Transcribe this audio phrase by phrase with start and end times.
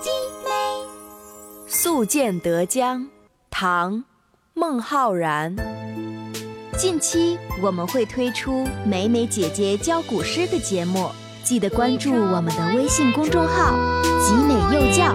[0.00, 0.08] 集
[0.44, 0.50] 美
[1.66, 3.06] 宿建德江，
[3.50, 3.94] 唐·
[4.54, 5.54] 孟浩然。
[6.78, 11.10] 近期我们会推出美美姐姐教古诗的节目，
[11.44, 13.74] 记得关注我们的微信公众号
[14.24, 15.14] “集美幼教”。